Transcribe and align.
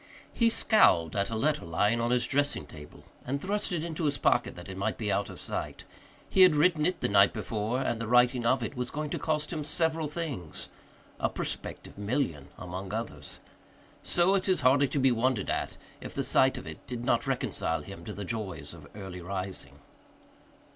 He 0.33 0.49
scowled 0.49 1.15
at 1.15 1.29
a 1.29 1.35
letter 1.35 1.63
lying 1.63 2.01
on 2.01 2.09
his 2.09 2.25
dressing 2.25 2.65
table 2.65 3.03
and 3.23 3.39
thrust 3.39 3.71
it 3.71 3.83
into 3.83 4.05
his 4.05 4.17
pocket 4.17 4.55
that 4.55 4.67
it 4.67 4.75
might 4.75 4.97
be 4.97 5.11
out 5.11 5.29
of 5.29 5.39
sight. 5.39 5.85
He 6.27 6.41
had 6.41 6.55
written 6.55 6.87
it 6.87 7.01
the 7.01 7.07
night 7.07 7.33
before 7.33 7.79
and 7.81 8.01
the 8.01 8.07
writing 8.07 8.43
of 8.43 8.63
it 8.63 8.75
was 8.75 8.89
going 8.89 9.11
to 9.11 9.19
cost 9.19 9.53
him 9.53 9.63
several 9.63 10.07
things 10.07 10.69
a 11.19 11.29
prospective 11.29 11.99
million 11.99 12.47
among 12.57 12.91
others. 12.91 13.41
So 14.01 14.33
it 14.33 14.49
is 14.49 14.61
hardly 14.61 14.87
to 14.87 14.97
be 14.99 15.11
wondered 15.11 15.51
at 15.51 15.77
if 16.01 16.15
the 16.15 16.23
sight 16.23 16.57
of 16.57 16.65
it 16.65 16.87
did 16.87 17.05
not 17.05 17.27
reconcile 17.27 17.83
him 17.83 18.03
to 18.05 18.13
the 18.13 18.25
joys 18.25 18.73
of 18.73 18.87
early 18.95 19.21
rising. 19.21 19.81